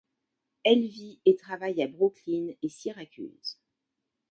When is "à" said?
1.83-1.87